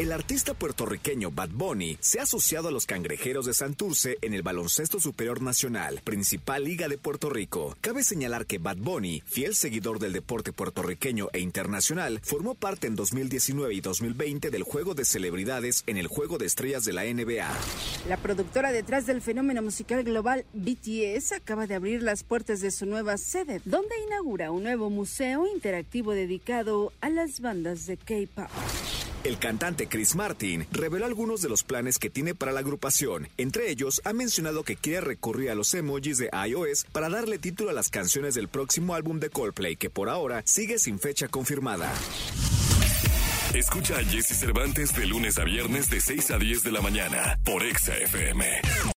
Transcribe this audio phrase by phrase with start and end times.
[0.00, 4.40] El artista puertorriqueño Bad Bunny se ha asociado a los cangrejeros de Santurce en el
[4.40, 7.76] Baloncesto Superior Nacional, principal liga de Puerto Rico.
[7.82, 12.96] Cabe señalar que Bad Bunny, fiel seguidor del deporte puertorriqueño e internacional, formó parte en
[12.96, 17.54] 2019 y 2020 del Juego de Celebridades en el Juego de Estrellas de la NBA.
[18.08, 22.86] La productora detrás del fenómeno musical global BTS acaba de abrir las puertas de su
[22.86, 28.48] nueva sede, donde inaugura un nuevo museo interactivo dedicado a las bandas de K-pop.
[29.22, 33.28] El cantante Chris Martin reveló algunos de los planes que tiene para la agrupación.
[33.36, 37.68] Entre ellos, ha mencionado que quiere recurrir a los emojis de iOS para darle título
[37.70, 41.92] a las canciones del próximo álbum de Coldplay, que por ahora sigue sin fecha confirmada.
[43.54, 47.38] Escucha a Jesse Cervantes de lunes a viernes de 6 a 10 de la mañana
[47.44, 48.90] por Exa FM.